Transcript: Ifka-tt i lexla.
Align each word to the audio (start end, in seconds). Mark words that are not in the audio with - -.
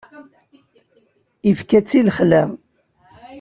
Ifka-tt 1.49 1.91
i 1.99 2.01
lexla. 2.07 2.43